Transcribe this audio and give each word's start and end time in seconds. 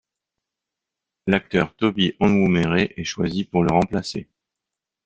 L'acteur 1.27 1.75
Toby 1.75 2.15
Onwumere 2.19 2.89
est 2.97 3.03
choisi 3.03 3.43
pour 3.43 3.63
le 3.63 3.71
remplacer. 3.71 4.27